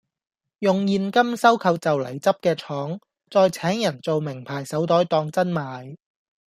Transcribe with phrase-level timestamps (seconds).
[0.57, 5.95] 用現金收購就黎執既廠，再請人造名牌手袋當真賣